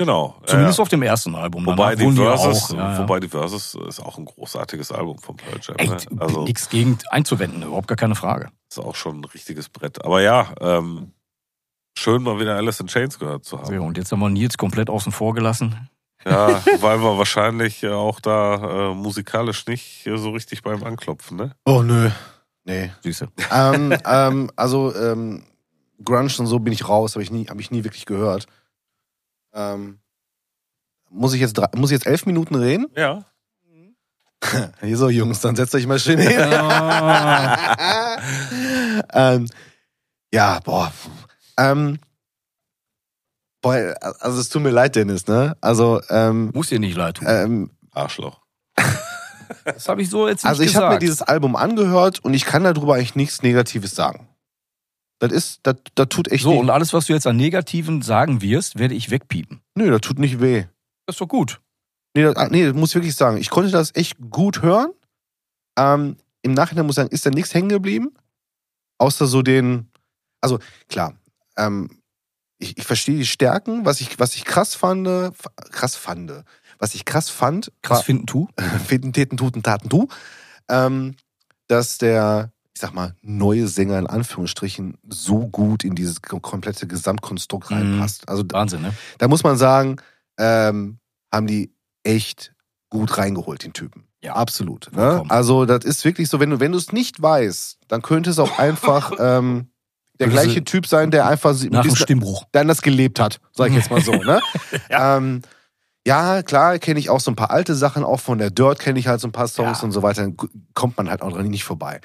Genau. 0.00 0.34
Zumindest 0.46 0.78
ja. 0.78 0.82
auf 0.82 0.88
dem 0.88 1.02
ersten 1.02 1.34
Album. 1.34 1.66
Wobei 1.66 1.94
die, 1.94 2.04
ja 2.04 2.10
Verses, 2.36 2.70
auch, 2.70 2.74
ja, 2.76 2.92
ja. 2.94 2.98
wobei 2.98 3.20
die 3.20 3.28
Verses 3.28 3.76
ist 3.86 4.00
auch 4.00 4.16
ein 4.18 4.24
großartiges 4.24 4.90
Album 4.92 5.18
von 5.18 5.36
Pearl 5.36 5.60
Jam. 5.62 5.76
Ey, 5.78 5.88
Ne? 5.88 5.96
Also 6.18 6.44
nichts 6.44 6.68
gegen 6.70 6.98
einzuwenden, 7.10 7.62
überhaupt 7.62 7.86
gar 7.88 7.96
keine 7.96 8.14
Frage. 8.14 8.48
ist 8.70 8.78
auch 8.78 8.94
schon 8.94 9.20
ein 9.20 9.24
richtiges 9.24 9.68
Brett. 9.68 10.04
Aber 10.04 10.20
ja, 10.22 10.52
ähm, 10.60 11.12
schön 11.96 12.22
mal 12.22 12.40
wieder 12.40 12.56
Alice 12.56 12.80
in 12.80 12.86
Chains 12.86 13.18
gehört 13.18 13.44
zu 13.44 13.56
So, 13.58 13.62
haben. 13.62 13.78
und 13.80 13.98
jetzt 13.98 14.10
haben 14.10 14.20
wir 14.20 14.30
Nils 14.30 14.56
komplett 14.58 14.88
außen 14.90 15.12
vor 15.12 15.34
gelassen. 15.34 15.88
Ja, 16.24 16.60
weil 16.80 17.00
wir 17.00 17.18
wahrscheinlich 17.18 17.82
äh, 17.82 17.90
auch 17.90 18.20
da 18.20 18.90
äh, 18.90 18.94
musikalisch 18.94 19.66
nicht 19.66 20.06
äh, 20.06 20.16
so 20.18 20.30
richtig 20.30 20.62
beim 20.62 20.82
Anklopfen, 20.82 21.36
ne? 21.36 21.52
Oh, 21.64 21.82
nö. 21.82 22.10
Nee. 22.64 22.90
Süße. 23.02 23.28
ähm, 23.52 23.94
ähm, 24.06 24.50
also, 24.56 24.94
ähm, 24.94 25.44
Grunge 26.04 26.32
und 26.38 26.46
so 26.46 26.58
bin 26.58 26.72
ich 26.72 26.88
raus, 26.88 27.14
habe 27.14 27.22
ich, 27.22 27.30
nie- 27.30 27.46
hab 27.48 27.60
ich 27.60 27.70
nie 27.70 27.84
wirklich 27.84 28.06
gehört. 28.06 28.46
Ähm, 29.52 30.00
muss, 31.10 31.34
ich 31.34 31.40
jetzt 31.40 31.54
drei, 31.54 31.68
muss 31.74 31.90
ich 31.90 31.96
jetzt 31.96 32.06
elf 32.06 32.26
Minuten 32.26 32.54
reden? 32.54 32.86
Ja. 32.96 33.24
Hier 34.80 34.96
so, 34.96 35.08
Jungs, 35.10 35.40
dann 35.40 35.54
setzt 35.56 35.74
euch 35.74 35.86
mal 35.86 35.98
schön 35.98 36.18
hin. 36.18 36.30
ähm, 39.12 39.46
ja, 40.32 40.60
boah. 40.60 40.92
Ähm, 41.58 41.98
boah, 43.60 43.94
also 44.20 44.40
es 44.40 44.48
tut 44.48 44.62
mir 44.62 44.70
leid, 44.70 44.96
Dennis, 44.96 45.26
ne? 45.26 45.56
Also, 45.60 46.00
ähm, 46.08 46.50
Muss 46.54 46.68
dir 46.68 46.78
nicht 46.80 46.96
leid 46.96 47.18
tun. 47.18 47.26
ähm, 47.28 47.70
Arschloch. 47.92 48.40
das 49.64 49.88
habe 49.88 50.00
ich 50.00 50.08
so 50.08 50.26
jetzt 50.28 50.44
nicht 50.44 50.48
also 50.48 50.62
ich 50.62 50.74
habe 50.76 50.84
gesagt. 50.86 50.94
mir 50.94 50.98
dieses 51.00 51.22
Album 51.22 51.56
angehört 51.56 52.20
und 52.24 52.32
ich 52.32 52.44
kann 52.46 52.64
darüber 52.64 52.94
eigentlich 52.94 53.16
nichts 53.16 53.42
Negatives 53.42 53.94
sagen. 53.94 54.29
Das 55.20 55.32
ist, 55.32 55.60
das, 55.62 55.76
das 55.94 56.08
tut 56.08 56.28
echt 56.28 56.42
so, 56.42 56.50
nicht, 56.50 56.60
und 56.60 56.70
alles, 56.70 56.92
was 56.94 57.06
du 57.06 57.12
jetzt 57.12 57.26
an 57.26 57.36
Negativen 57.36 58.00
sagen 58.00 58.40
wirst, 58.40 58.78
werde 58.78 58.94
ich 58.94 59.10
wegpiepen. 59.10 59.60
nö, 59.74 59.90
das 59.90 60.00
tut 60.00 60.18
nicht 60.18 60.40
weh. 60.40 60.64
Das 61.06 61.14
ist 61.14 61.20
doch 61.20 61.28
gut. 61.28 61.60
Nee, 62.16 62.22
das, 62.22 62.36
ah, 62.36 62.48
nee, 62.50 62.64
das 62.66 62.74
muss 62.74 62.90
ich 62.90 62.94
wirklich 62.96 63.14
sagen. 63.14 63.36
Ich 63.36 63.50
konnte 63.50 63.70
das 63.70 63.94
echt 63.94 64.16
gut 64.30 64.62
hören. 64.62 64.92
Ähm, 65.78 66.16
Im 66.42 66.52
Nachhinein 66.52 66.86
muss 66.86 66.94
ich 66.94 66.96
sagen, 66.96 67.10
ist 67.10 67.26
da 67.26 67.30
nichts 67.30 67.54
hängen 67.54 67.68
geblieben. 67.68 68.14
Außer 68.98 69.26
so 69.26 69.42
den, 69.42 69.90
also 70.40 70.58
klar, 70.88 71.14
ähm, 71.56 72.00
ich, 72.58 72.78
ich 72.78 72.84
verstehe 72.84 73.16
die 73.16 73.26
Stärken, 73.26 73.84
was 73.84 74.00
ich, 74.00 74.18
was 74.18 74.34
ich 74.34 74.44
krass 74.44 74.74
fand, 74.74 75.06
krass 75.70 75.96
fand, 75.96 76.44
was 76.78 76.94
ich 76.94 77.04
krass 77.04 77.28
fand, 77.28 77.72
Krass 77.82 78.02
finden 78.02 78.26
tu. 78.26 78.48
Feten, 78.86 79.12
Teten, 79.12 79.36
Tuten, 79.36 79.62
Taten, 79.62 79.90
Tu, 79.90 80.08
ähm, 80.68 81.14
dass 81.66 81.98
der, 81.98 82.52
ich 82.80 82.86
sag 82.86 82.94
mal, 82.94 83.14
neue 83.20 83.68
Sänger 83.68 83.98
in 83.98 84.06
Anführungsstrichen 84.06 84.96
so 85.06 85.46
gut 85.48 85.84
in 85.84 85.94
dieses 85.94 86.22
kom- 86.22 86.40
komplette 86.40 86.86
Gesamtkonstrukt 86.86 87.70
Mhm. 87.70 87.76
reinpasst. 87.76 88.26
Also 88.26 88.42
da, 88.42 88.56
Wahnsinn, 88.56 88.80
ne? 88.80 88.94
da 89.18 89.28
muss 89.28 89.44
man 89.44 89.58
sagen, 89.58 89.96
ähm, 90.38 90.98
haben 91.30 91.46
die 91.46 91.74
echt 92.04 92.54
gut 92.88 93.18
reingeholt, 93.18 93.64
den 93.64 93.74
Typen. 93.74 94.04
Ja. 94.22 94.32
Absolut. 94.34 94.90
Ne? 94.96 95.22
Also 95.28 95.66
das 95.66 95.84
ist 95.84 96.06
wirklich 96.06 96.30
so, 96.30 96.40
wenn 96.40 96.48
du 96.48 96.58
wenn 96.60 96.72
du 96.72 96.78
es 96.78 96.90
nicht 96.90 97.20
weißt, 97.20 97.80
dann 97.88 98.00
könnte 98.00 98.30
es 98.30 98.38
auch 98.38 98.58
einfach 98.58 99.12
ähm, 99.18 99.68
der 100.18 100.28
gleiche 100.28 100.64
Typ 100.64 100.86
sein, 100.86 101.10
der 101.10 101.26
einfach 101.26 101.54
Nach 101.70 101.82
dem 101.82 101.94
Stimmbruch. 101.96 102.44
der 102.54 102.62
anders 102.62 102.80
gelebt 102.80 103.20
hat, 103.20 103.40
sag 103.52 103.68
ich 103.68 103.74
jetzt 103.76 103.90
mal 103.90 104.00
so. 104.00 104.12
Ne? 104.12 104.40
ähm, 104.88 105.42
Ja, 106.06 106.42
klar, 106.42 106.78
kenne 106.78 106.98
ich 106.98 107.10
auch 107.10 107.20
so 107.20 107.30
ein 107.30 107.36
paar 107.36 107.50
alte 107.50 107.74
Sachen, 107.74 108.04
auch 108.04 108.20
von 108.20 108.38
der 108.38 108.50
Dirt 108.50 108.78
kenne 108.78 108.98
ich 108.98 109.06
halt 109.06 109.20
so 109.20 109.28
ein 109.28 109.32
paar 109.32 109.48
Songs 109.48 109.78
Ja. 109.80 109.84
und 109.84 109.92
so 109.92 110.02
weiter. 110.02 110.22
Dann 110.22 110.36
kommt 110.72 110.96
man 110.96 111.10
halt 111.10 111.20
auch 111.20 111.30
dran 111.32 111.46
nicht 111.48 111.64
vorbei. 111.64 112.00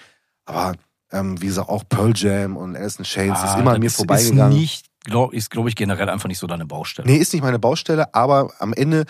Aber 0.45 0.73
ähm, 1.11 1.41
wie 1.41 1.47
gesagt, 1.47 1.69
auch 1.69 1.83
Pearl 1.87 2.13
Jam 2.15 2.57
und 2.57 2.75
Alice 2.75 2.97
in 2.97 3.05
Chains 3.05 3.37
ist 3.39 3.49
Ah, 3.51 3.59
immer 3.59 3.71
an 3.73 3.79
mir 3.79 3.87
das 3.87 3.95
vorbeigegangen. 3.95 4.51
Ist, 4.53 4.59
nicht, 4.59 4.85
glaub, 5.03 5.33
ist 5.33 5.49
glaube 5.49 5.69
ich, 5.69 5.75
generell 5.75 6.09
einfach 6.09 6.27
nicht 6.27 6.39
so 6.39 6.47
deine 6.47 6.65
Baustelle. 6.65 7.07
Nee, 7.07 7.17
ist 7.17 7.33
nicht 7.33 7.41
meine 7.43 7.59
Baustelle, 7.59 8.13
aber 8.13 8.53
am 8.59 8.73
Ende 8.73 9.05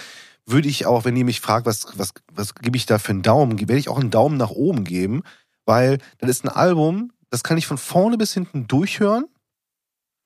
würde 0.46 0.68
ich 0.68 0.86
auch, 0.86 1.06
wenn 1.06 1.15
ihr 1.15 1.25
mich 1.25 1.42
fragt, 1.42 1.65
was, 1.65 1.88
was, 1.96 2.13
was 2.32 2.54
gebe 2.56 2.77
ich 2.77 2.86
da 2.86 3.00
für 3.00 3.12
einen 3.12 3.22
Daumen, 3.24 3.60
werde 3.60 3.77
ich 3.77 3.89
auch 3.89 4.00
einen 4.00 4.12
Daumen 4.12 4.38
nach 4.38 4.51
oben 4.51 4.84
geben, 4.84 5.24
weil 5.65 5.98
das 6.20 6.30
ist 6.30 6.46
ein 6.46 6.50
Album, 6.50 7.12
das 7.32 7.44
kann 7.44 7.58
ich 7.58 7.65
von 7.65 7.77
vorne 7.77 8.18
bis 8.18 8.34
hinten 8.34 8.68
durchhören. 8.68 9.25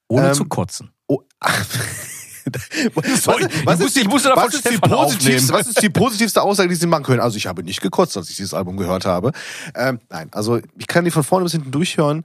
Ohne 0.10 0.30
ähm, 0.30 0.34
zu 0.34 0.46
kotzen. 0.46 0.92
Oh, 1.08 1.22
ach. 1.39 1.66
Was, 2.94 3.24
Sorry, 3.24 3.44
ist- 3.46 3.65
was, 3.65 3.77
die, 3.94 4.06
was, 4.08 4.24
ist 4.25 4.34
positivste, 4.36 4.96
aufnehmen. 4.96 5.50
was 5.50 5.68
ist 5.68 5.82
die 5.82 5.89
positivste 5.89 6.41
Aussage, 6.41 6.70
die 6.70 6.75
sie 6.75 6.88
machen 6.88 7.03
können? 7.03 7.20
Also 7.22 7.38
ich 7.38 7.48
habe 7.48 7.63
nicht 7.63 7.82
gekotzt, 7.82 8.15
als 8.18 8.29
ich 8.29 8.38
dieses 8.38 8.53
Album 8.53 8.77
gehört 8.77 9.06
habe. 9.06 9.32
Ähm, 9.75 10.00
nein, 10.10 10.29
also 10.32 10.60
ich 10.77 10.88
kann 10.88 11.06
die 11.06 11.12
von 11.12 11.24
vorne 11.24 11.44
bis 11.46 11.51
hinten 11.53 11.72
durchhören. 11.72 12.24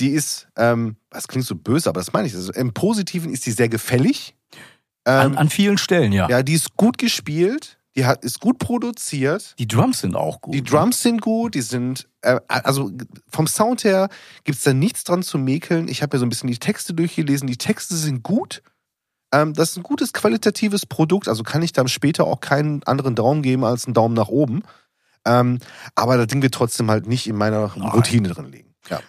Die 0.00 0.08
ist, 0.10 0.48
ähm, 0.56 0.96
das 1.10 1.28
klingt 1.28 1.46
so 1.46 1.54
böse, 1.54 1.88
aber 1.88 2.00
das 2.00 2.12
meine 2.12 2.26
ich. 2.26 2.34
Also 2.34 2.52
Im 2.52 2.72
Positiven 2.72 3.32
ist 3.32 3.46
die 3.46 3.52
sehr 3.52 3.68
gefällig. 3.68 4.34
An, 5.04 5.32
Ähm, 5.32 5.38
an 5.38 5.50
vielen 5.50 5.78
Stellen, 5.78 6.12
ja. 6.12 6.28
ja, 6.28 6.42
die 6.42 6.54
ist 6.54 6.76
gut 6.76 6.96
gespielt, 6.98 7.78
die 7.94 8.06
hat, 8.06 8.24
ist 8.24 8.40
gut 8.40 8.58
produziert. 8.58 9.54
Die 9.58 9.68
Drums 9.68 10.00
sind 10.00 10.16
auch 10.16 10.40
gut. 10.40 10.54
Die 10.54 10.64
Drums 10.64 11.02
sind 11.02 11.20
gut, 11.20 11.54
die 11.54 11.60
sind, 11.60 12.08
äh, 12.22 12.40
also 12.48 12.90
vom 13.28 13.46
Sound 13.46 13.84
her 13.84 14.08
gibt's 14.44 14.62
da 14.64 14.72
nichts 14.74 15.04
dran 15.04 15.22
zu 15.22 15.38
mäkeln. 15.38 15.86
Ich 15.88 16.02
habe 16.02 16.16
ja 16.16 16.18
so 16.20 16.26
ein 16.26 16.28
bisschen 16.28 16.48
die 16.50 16.58
Texte 16.58 16.92
durchgelesen. 16.94 17.46
Die 17.46 17.56
Texte 17.58 17.94
sind 17.96 18.22
gut. 18.22 18.62
Ähm, 19.34 19.52
das 19.54 19.70
ist 19.70 19.76
ein 19.78 19.82
gutes 19.82 20.12
qualitatives 20.12 20.86
Produkt, 20.86 21.26
also 21.28 21.42
kann 21.42 21.62
ich 21.62 21.72
dann 21.72 21.88
später 21.88 22.24
auch 22.26 22.40
keinen 22.40 22.82
anderen 22.84 23.14
Daumen 23.14 23.42
geben 23.42 23.64
als 23.64 23.86
einen 23.86 23.94
Daumen 23.94 24.14
nach 24.14 24.28
oben. 24.28 24.62
Ähm, 25.26 25.58
aber 25.94 26.16
das 26.16 26.26
Ding 26.28 26.40
wird 26.42 26.54
trotzdem 26.54 26.90
halt 26.90 27.06
nicht 27.06 27.26
in 27.26 27.36
meiner 27.36 27.72
Nein. 27.76 27.88
Routine 27.90 28.28
drin 28.28 28.50
liegen. 28.52 28.74
Ja, 28.88 29.00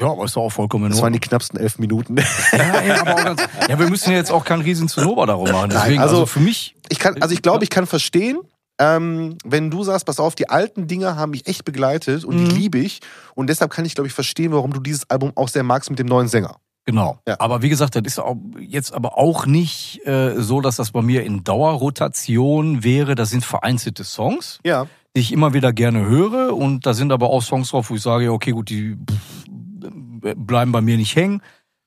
Ja, 0.00 0.10
aber 0.10 0.24
ist 0.24 0.34
doch 0.34 0.42
auch 0.42 0.50
vollkommen 0.50 0.86
in 0.86 0.90
das 0.92 1.00
waren 1.02 1.12
die 1.12 1.20
knappsten 1.20 1.60
elf 1.60 1.78
Minuten. 1.78 2.16
Ja, 2.52 2.82
ja, 2.82 3.00
aber 3.02 3.14
auch 3.14 3.24
ganz, 3.24 3.42
ja, 3.68 3.78
wir 3.78 3.88
müssen 3.88 4.10
ja 4.10 4.16
jetzt 4.16 4.32
auch 4.32 4.44
keinen 4.44 4.62
riesen 4.62 4.88
Zinnober 4.88 5.26
darum 5.26 5.44
machen. 5.50 5.68
Nein, 5.68 5.80
Deswegen, 5.82 6.00
also- 6.02 6.14
also, 6.16 6.26
für 6.26 6.40
mich, 6.40 6.74
Ich 6.88 6.98
kann, 6.98 7.20
also 7.22 7.32
ich 7.34 7.42
glaube, 7.42 7.62
ich 7.64 7.70
kann 7.70 7.86
verstehen, 7.86 8.38
ähm, 8.80 9.36
wenn 9.44 9.70
du 9.70 9.84
sagst, 9.84 10.04
pass 10.06 10.18
auf, 10.18 10.34
die 10.34 10.48
alten 10.48 10.88
Dinger 10.88 11.14
haben 11.16 11.30
mich 11.30 11.46
echt 11.46 11.64
begleitet 11.64 12.24
und 12.24 12.36
die 12.38 12.44
Mhm. 12.44 12.56
liebe 12.58 12.78
ich. 12.78 13.00
Und 13.36 13.46
deshalb 13.48 13.70
kann 13.70 13.84
ich, 13.84 13.94
glaube 13.94 14.08
ich, 14.08 14.12
verstehen, 14.14 14.50
warum 14.52 14.72
du 14.72 14.80
dieses 14.80 15.08
Album 15.10 15.30
auch 15.36 15.48
sehr 15.48 15.62
magst 15.62 15.90
mit 15.90 15.98
dem 16.00 16.08
neuen 16.08 16.26
Sänger. 16.26 16.56
Genau. 16.84 17.18
Ja. 17.26 17.36
Aber 17.38 17.62
wie 17.62 17.68
gesagt, 17.68 17.96
das 17.96 18.02
ist 18.04 18.20
jetzt 18.60 18.92
aber 18.92 19.18
auch 19.18 19.46
nicht 19.46 20.00
äh, 20.06 20.34
so, 20.40 20.60
dass 20.60 20.76
das 20.76 20.90
bei 20.92 21.02
mir 21.02 21.24
in 21.24 21.44
Dauerrotation 21.44 22.82
wäre. 22.84 23.14
Das 23.14 23.30
sind 23.30 23.44
vereinzelte 23.44 24.04
Songs, 24.04 24.60
Ja. 24.64 24.86
die 25.16 25.20
ich 25.20 25.32
immer 25.32 25.54
wieder 25.54 25.72
gerne 25.72 26.04
höre. 26.06 26.56
Und 26.56 26.86
da 26.86 26.94
sind 26.94 27.12
aber 27.12 27.30
auch 27.30 27.42
Songs 27.42 27.70
drauf, 27.70 27.90
wo 27.90 27.94
ich 27.94 28.02
sage, 28.02 28.32
okay, 28.32 28.52
gut, 28.52 28.70
die 28.70 28.96
pff, 28.96 30.34
bleiben 30.36 30.72
bei 30.72 30.80
mir 30.80 30.96
nicht 30.96 31.14
hängen. 31.16 31.42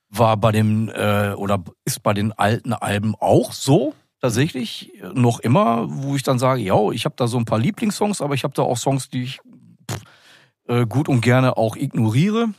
War 0.10 0.38
bei 0.38 0.52
dem, 0.52 0.90
äh, 0.90 1.34
oder 1.34 1.64
ist 1.84 2.02
bei 2.04 2.14
den 2.14 2.32
alten 2.34 2.74
Alben 2.74 3.16
auch 3.20 3.52
so. 3.52 3.94
Tatsächlich 4.22 4.94
noch 5.14 5.40
immer, 5.42 5.86
wo 5.90 6.16
ich 6.16 6.24
dann 6.24 6.40
sage, 6.40 6.62
ja, 6.62 6.90
ich 6.92 7.06
habe 7.06 7.16
da 7.18 7.28
so 7.28 7.38
ein 7.38 7.46
paar 7.46 7.60
Lieblingssongs, 7.60 8.22
aber 8.22 8.34
ich 8.34 8.44
habe 8.44 8.54
da 8.56 8.64
auch 8.64 8.78
Songs, 8.78 9.10
die 9.10 9.24
ich 9.24 9.40
pff, 9.92 10.02
äh, 10.70 10.86
gut 10.88 11.08
und 11.08 11.22
gerne 11.22 11.56
auch 11.58 11.76
ignoriere. 11.76 12.50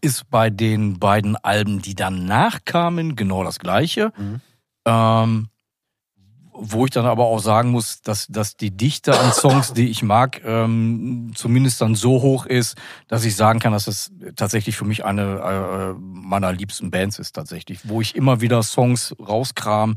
Ist 0.00 0.30
bei 0.30 0.50
den 0.50 0.98
beiden 0.98 1.36
Alben, 1.36 1.82
die 1.82 1.94
danach 1.94 2.64
kamen, 2.64 3.16
genau 3.16 3.44
das 3.44 3.58
gleiche. 3.58 4.12
Mhm. 4.16 4.40
Ähm, 4.86 5.48
wo 6.62 6.84
ich 6.84 6.90
dann 6.90 7.06
aber 7.06 7.24
auch 7.24 7.38
sagen 7.38 7.70
muss, 7.70 8.02
dass, 8.02 8.26
dass 8.26 8.56
die 8.56 8.70
Dichte 8.70 9.18
an 9.18 9.32
Songs, 9.32 9.72
die 9.72 9.88
ich 9.88 10.02
mag, 10.02 10.42
ähm, 10.44 11.32
zumindest 11.34 11.80
dann 11.80 11.94
so 11.94 12.20
hoch 12.22 12.44
ist, 12.44 12.76
dass 13.08 13.24
ich 13.24 13.34
sagen 13.34 13.60
kann, 13.60 13.72
dass 13.72 13.86
es 13.86 14.12
tatsächlich 14.36 14.76
für 14.76 14.84
mich 14.84 15.04
eine 15.04 15.22
äh, 15.22 15.98
meiner 15.98 16.52
liebsten 16.52 16.90
Bands 16.90 17.18
ist 17.18 17.32
tatsächlich, 17.32 17.88
wo 17.88 18.00
ich 18.00 18.14
immer 18.14 18.40
wieder 18.42 18.62
Songs 18.62 19.14
rauskram, 19.18 19.96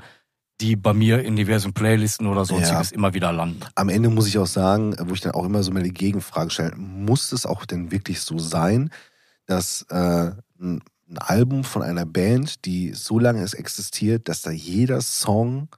die 0.62 0.76
bei 0.76 0.94
mir 0.94 1.24
in 1.24 1.36
diversen 1.36 1.74
Playlisten 1.74 2.28
oder 2.28 2.46
sonstiges 2.46 2.92
immer 2.92 3.14
wieder 3.14 3.34
landen. 3.34 3.60
Am 3.76 3.90
Ende 3.90 4.10
muss 4.10 4.28
ich 4.28 4.38
auch 4.38 4.48
sagen, 4.48 4.96
wo 5.00 5.14
ich 5.14 5.22
dann 5.22 5.34
auch 5.34 5.46
immer 5.46 5.64
so 5.64 5.72
meine 5.72 5.90
Gegenfrage 5.90 6.52
stelle, 6.52 6.76
muss 6.78 7.32
es 7.34 7.46
auch 7.46 7.66
denn 7.66 7.92
wirklich 7.92 8.22
so 8.22 8.38
sein, 8.38 8.90
dass 9.46 9.86
äh, 9.90 10.32
ein 10.60 10.82
ein 11.14 11.18
Album 11.20 11.64
von 11.64 11.82
einer 11.82 12.06
Band, 12.06 12.66
die 12.66 12.94
so 12.94 13.20
lange 13.20 13.42
es 13.42 13.54
existiert, 13.54 14.28
dass 14.30 14.42
da 14.42 14.52
jeder 14.52 15.02
Song 15.02 15.70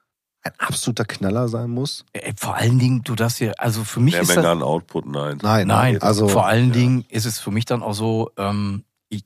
ein 0.42 0.54
absoluter 0.60 1.06
Knaller 1.06 1.48
sein 1.48 1.70
muss? 1.70 2.06
Äh, 2.14 2.34
Vor 2.38 2.56
allen 2.56 2.80
Dingen, 2.80 3.02
du 3.04 3.16
das 3.16 3.38
hier, 3.38 3.60
also 3.60 3.84
für 3.84 4.00
mich 4.00 4.14
Mehr 4.14 4.22
ist 4.22 4.30
Menge 4.30 4.44
das, 4.44 4.52
an 4.52 4.64
Output, 4.64 5.08
nein. 5.08 5.40
Nein, 5.42 5.68
Nein, 5.68 6.02
also 6.02 6.28
vor 6.28 6.46
allen 6.46 6.68
ja. 6.68 6.74
Dingen 6.74 7.06
ist 7.10 7.26
es 7.26 7.40
für 7.40 7.52
mich 7.52 7.66
dann 7.66 7.84
auch 7.84 7.94
so, 7.94 8.32
ähm, 8.38 8.84
ich, 9.10 9.24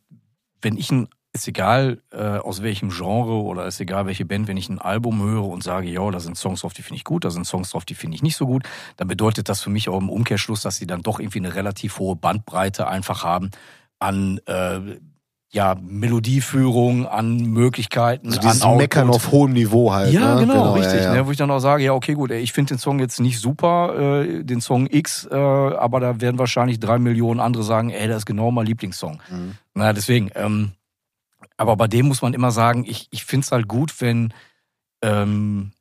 wenn 0.62 0.78
ich 0.78 0.92
ein, 0.92 1.10
ist 1.32 1.48
egal 1.48 2.02
äh, 2.12 2.38
aus 2.38 2.64
welchem 2.64 2.90
Genre 2.90 3.34
oder 3.34 3.68
ist 3.68 3.80
egal 3.80 4.08
welche 4.08 4.26
Band, 4.26 4.48
wenn 4.48 4.58
ich 4.58 4.68
ein 4.70 4.80
Album 4.80 5.22
höre 5.22 5.46
und 5.46 5.62
sage, 5.62 5.90
ja, 5.90 6.10
da 6.10 6.20
sind 6.20 6.38
Songs 6.38 6.62
drauf, 6.62 6.74
die 6.74 6.82
finde 6.82 6.96
ich 6.96 7.04
gut, 7.04 7.24
da 7.24 7.30
sind 7.30 7.46
Songs 7.46 7.70
drauf, 7.70 7.86
die 7.86 7.94
finde 7.94 8.16
ich 8.16 8.24
nicht 8.24 8.36
so 8.36 8.48
gut, 8.48 8.64
dann 8.98 9.08
bedeutet 9.08 9.48
das 9.48 9.62
für 9.62 9.70
mich 9.70 9.90
auch 9.90 10.00
im 10.00 10.10
Umkehrschluss, 10.10 10.62
dass 10.62 10.78
sie 10.78 10.88
dann 10.88 11.04
doch 11.04 11.20
irgendwie 11.20 11.40
eine 11.40 11.54
relativ 11.54 12.00
hohe 12.00 12.16
Bandbreite 12.16 12.88
einfach 12.88 13.24
haben 13.24 13.52
an 14.00 14.40
äh, 14.46 15.00
ja, 15.52 15.76
Melodieführung, 15.82 17.08
an 17.08 17.38
Möglichkeiten, 17.38 18.28
also 18.28 18.40
dieses 18.40 18.62
an 18.62 18.78
Meckern 18.78 19.08
Output. 19.08 19.16
auf 19.16 19.32
hohem 19.32 19.54
Niveau 19.54 19.92
halt. 19.92 20.14
Ja, 20.14 20.36
ne? 20.36 20.42
genau, 20.42 20.74
richtig. 20.74 21.00
ja, 21.00 21.06
ja. 21.06 21.14
Ne, 21.14 21.26
wo 21.26 21.32
ich 21.32 21.38
dann 21.38 21.50
auch 21.50 21.60
sage, 21.60 21.84
ja, 21.84 21.94
okay, 21.94 22.14
gut, 22.14 22.30
ey, 22.30 22.40
ich 22.40 22.54
finde 22.54 22.76
den 22.76 22.78
Song 22.78 23.00
jetzt 23.00 23.20
nicht 23.20 23.40
super, 23.40 24.22
äh, 24.22 24.44
den 24.44 24.62
Song 24.62 24.88
X, 24.90 25.28
äh, 25.30 25.36
aber 25.36 26.00
da 26.00 26.22
werden 26.22 26.38
wahrscheinlich 26.38 26.80
drei 26.80 27.00
Millionen 27.00 27.40
andere 27.40 27.64
sagen, 27.64 27.90
ey, 27.90 28.08
das 28.08 28.18
ist 28.18 28.26
genau 28.28 28.52
mein 28.52 28.68
Lieblingssong. 28.68 29.22
Mhm. 29.30 29.56
Na, 29.74 29.92
deswegen, 29.92 30.30
ähm, 30.36 30.74
aber 31.58 31.76
bei 31.76 31.88
dem 31.88 32.08
muss 32.08 32.22
man 32.22 32.34
immer 32.34 32.52
sagen, 32.52 32.86
ich, 32.88 33.08
ich 33.10 33.26
finde 33.26 33.46
es 33.46 33.52
halt 33.52 33.68
gut, 33.68 34.02
wenn 34.02 34.34
ähm, 35.02 35.72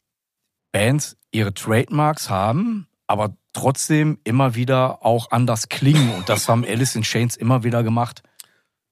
Bands 0.73 1.17
ihre 1.31 1.53
Trademarks 1.53 2.31
haben, 2.31 2.88
aber 3.09 3.35
trotzdem 3.53 4.19
immer 4.23 4.55
wieder 4.55 5.05
auch 5.05 5.33
anders 5.33 5.69
klingen. 5.69 6.15
Und 6.15 6.29
das 6.29 6.49
haben 6.49 6.65
Alice 6.69 6.95
in 6.95 7.03
Chains 7.03 7.37
immer 7.37 7.65
wieder 7.65 7.83
gemacht. 7.83 8.23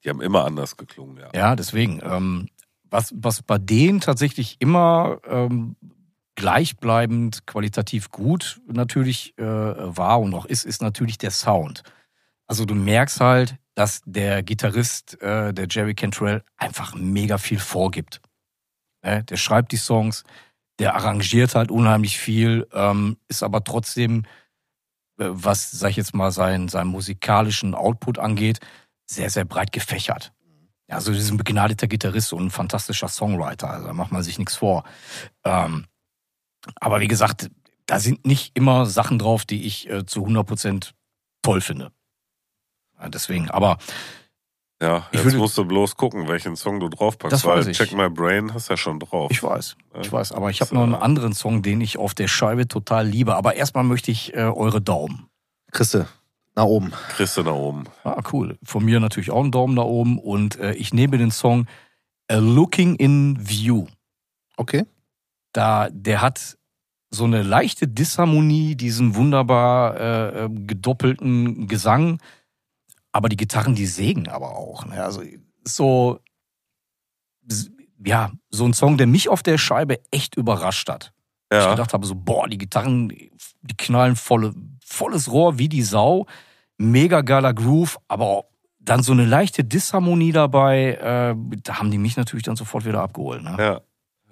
Die 0.02 0.10
haben 0.10 0.20
immer 0.20 0.44
anders 0.44 0.76
geklungen, 0.76 1.18
ja. 1.18 1.28
Ja, 1.34 1.56
deswegen. 1.56 2.00
Ähm, 2.02 2.48
was, 2.90 3.12
was 3.16 3.42
bei 3.42 3.58
denen 3.58 4.00
tatsächlich 4.00 4.56
immer 4.60 5.18
ähm, 5.28 5.76
gleichbleibend 6.34 7.46
qualitativ 7.46 8.10
gut 8.10 8.60
natürlich 8.66 9.36
äh, 9.38 9.44
war 9.44 10.20
und 10.20 10.30
noch 10.30 10.46
ist, 10.46 10.64
ist 10.64 10.82
natürlich 10.82 11.18
der 11.18 11.30
Sound. 11.30 11.82
Also 12.46 12.64
du 12.64 12.74
merkst 12.74 13.20
halt, 13.20 13.56
dass 13.74 14.00
der 14.06 14.42
Gitarrist, 14.42 15.20
äh, 15.20 15.52
der 15.52 15.66
Jerry 15.68 15.94
Cantrell, 15.94 16.42
einfach 16.56 16.94
mega 16.94 17.38
viel 17.38 17.58
vorgibt. 17.58 18.20
Ne? 19.02 19.24
Der 19.24 19.36
schreibt 19.36 19.72
die 19.72 19.76
Songs, 19.76 20.24
der 20.78 20.94
arrangiert 20.94 21.54
halt 21.54 21.70
unheimlich 21.70 22.18
viel, 22.18 22.66
ähm, 22.72 23.16
ist 23.28 23.42
aber 23.42 23.64
trotzdem, 23.64 24.24
äh, 25.18 25.26
was, 25.28 25.70
sag 25.70 25.90
ich 25.90 25.96
jetzt 25.96 26.14
mal, 26.14 26.30
sein, 26.30 26.68
seinen 26.68 26.88
musikalischen 26.88 27.74
Output 27.74 28.18
angeht, 28.18 28.60
sehr, 29.06 29.30
sehr 29.30 29.44
breit 29.44 29.72
gefächert. 29.72 30.32
Ja, 30.88 30.96
Also, 30.96 31.12
das 31.12 31.22
ist 31.22 31.30
ein 31.30 31.36
begnadeter 31.36 31.86
Gitarrist 31.88 32.32
und 32.32 32.46
ein 32.46 32.50
fantastischer 32.50 33.08
Songwriter. 33.08 33.70
Also, 33.70 33.86
da 33.86 33.92
macht 33.92 34.12
man 34.12 34.22
sich 34.22 34.38
nichts 34.38 34.56
vor. 34.56 34.84
Ähm, 35.44 35.86
aber 36.76 37.00
wie 37.00 37.08
gesagt, 37.08 37.50
da 37.86 38.00
sind 38.00 38.26
nicht 38.26 38.56
immer 38.56 38.86
Sachen 38.86 39.18
drauf, 39.18 39.44
die 39.44 39.64
ich 39.64 39.88
äh, 39.88 40.04
zu 40.04 40.24
100% 40.26 40.92
toll 41.42 41.60
finde. 41.60 41.92
Ja, 42.98 43.08
deswegen, 43.08 43.50
aber 43.50 43.78
Ja, 44.82 45.06
Ich 45.10 45.14
jetzt 45.14 45.24
würde- 45.24 45.38
musst 45.38 45.56
du 45.56 45.64
bloß 45.64 45.96
gucken, 45.96 46.28
welchen 46.28 46.54
Song 46.54 46.80
du 46.80 46.88
draufpackst, 46.88 47.32
Das 47.32 47.44
weil 47.44 47.58
weiß 47.58 47.66
ich. 47.68 47.76
Check 47.78 47.92
My 47.92 48.10
Brain 48.10 48.52
hast 48.52 48.68
ja 48.68 48.76
schon 48.76 49.00
drauf. 49.00 49.30
ich 49.30 49.42
weiß, 49.42 49.76
Ja. 49.94 50.00
ich 50.02 50.12
weiß. 50.12 50.32
Aber 50.32 50.50
ich 50.50 50.60
habe 50.60 50.74
noch 50.74 50.82
einen 50.82 50.92
äh, 50.94 50.98
anderen 50.98 51.32
Song, 51.32 51.62
den 51.62 51.80
ich 51.80 51.96
auf 51.96 52.12
der 52.14 52.28
Scheibe 52.28 52.68
total 52.68 53.06
liebe. 53.06 53.34
Aber 53.36 53.54
erstmal 53.54 53.84
möchte 53.84 54.10
ich 54.10 54.34
äh, 54.34 54.40
eure 54.42 54.82
Daumen. 54.82 55.28
Christe, 55.72 56.06
nach 56.54 56.64
oben. 56.64 56.92
Du 57.18 57.42
da 57.42 57.52
oben. 57.52 57.84
Ah, 58.04 58.22
cool. 58.32 58.58
Von 58.62 58.84
mir 58.84 59.00
natürlich 59.00 59.30
auch 59.30 59.42
einen 59.42 59.50
Daumen 59.52 59.74
nach 59.74 59.84
oben. 59.84 60.18
Und 60.18 60.58
äh, 60.58 60.72
ich 60.74 60.92
nehme 60.92 61.16
den 61.18 61.30
Song 61.30 61.66
A 62.28 62.36
Looking 62.36 62.96
in 62.96 63.36
View. 63.40 63.86
Okay. 64.58 64.84
da 65.52 65.88
der 65.90 66.20
hat 66.22 66.58
so 67.10 67.24
eine 67.24 67.42
leichte 67.42 67.86
Disharmonie, 67.88 68.74
diesen 68.74 69.14
wunderbar 69.14 69.96
äh, 69.98 70.44
äh, 70.44 70.48
gedoppelten 70.50 71.66
Gesang, 71.66 72.18
aber 73.16 73.30
die 73.30 73.36
Gitarren, 73.36 73.74
die 73.74 73.86
sägen 73.86 74.28
aber 74.28 74.56
auch. 74.56 74.84
Ne? 74.84 75.02
Also 75.02 75.22
so 75.64 76.20
ja 78.04 78.30
so 78.50 78.66
ein 78.66 78.74
Song, 78.74 78.98
der 78.98 79.06
mich 79.06 79.28
auf 79.28 79.42
der 79.42 79.58
Scheibe 79.58 80.00
echt 80.10 80.36
überrascht 80.36 80.88
hat. 80.88 81.12
Ich 81.50 81.58
Ja, 81.58 81.70
gedacht 81.70 81.92
habe 81.92 82.06
so 82.06 82.14
boah, 82.14 82.46
die 82.48 82.58
Gitarren, 82.58 83.08
die 83.08 83.76
knallen 83.78 84.16
volle, 84.16 84.52
volles 84.84 85.30
Rohr 85.30 85.58
wie 85.58 85.68
die 85.68 85.82
Sau, 85.82 86.26
mega 86.76 87.22
geiler 87.22 87.54
Groove, 87.54 87.98
aber 88.08 88.44
dann 88.78 89.02
so 89.02 89.12
eine 89.12 89.24
leichte 89.24 89.64
Disharmonie 89.64 90.32
dabei. 90.32 90.94
Äh, 90.94 91.56
da 91.62 91.78
haben 91.78 91.90
die 91.90 91.98
mich 91.98 92.16
natürlich 92.16 92.44
dann 92.44 92.56
sofort 92.56 92.84
wieder 92.84 93.00
abgeholt. 93.00 93.42
Ne? 93.42 93.56
ja, 93.58 93.80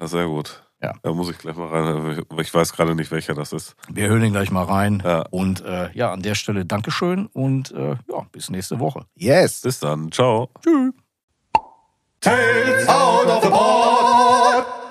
ja, 0.00 0.07
sehr 0.07 0.26
gut. 0.26 0.63
Ja. 0.85 0.93
Da 1.03 1.12
muss 1.12 1.31
ich 1.31 1.38
gleich 1.38 1.57
mal 1.57 1.69
rein, 1.69 1.87
aber 2.29 2.43
ich 2.43 2.53
weiß 2.53 2.75
gerade 2.75 2.95
nicht, 2.95 3.11
welcher 3.11 3.33
das 3.35 3.55
ist. 3.55 3.75
Wir 3.88 4.09
hören 4.09 4.23
ihn 4.23 4.33
gleich 4.33 4.50
mal 4.50 4.64
rein. 4.64 5.03
Ja. 5.03 5.25
Und 5.31 5.64
äh, 5.64 5.91
ja, 5.95 6.12
an 6.12 6.21
der 6.21 6.35
Stelle 6.35 6.67
Dankeschön 6.67 7.26
und 7.33 7.73
äh, 7.73 7.97
ja, 8.11 8.26
bis 8.33 8.50
nächste 8.50 8.79
Woche. 8.81 9.07
Yes. 9.14 9.62
Bis 9.62 9.81
dann. 9.81 10.12
Ciao. 10.12 10.50
Tschüss. 10.62 10.93
Tales 12.21 12.88
out 12.88 13.26
of 13.26 13.43
the 13.43 13.49
board. 13.49 14.84